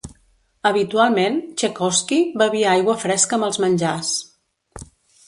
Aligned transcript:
Habitualment 0.67 1.35
Txaikovski 1.61 2.19
bevia 2.43 2.71
aigua 2.71 2.97
fresca 3.05 3.39
amb 3.39 3.47
els 3.49 3.61
menjars. 3.67 4.15